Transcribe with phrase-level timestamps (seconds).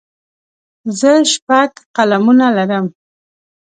[0.99, 2.85] زه شپږ قلمونه لرم.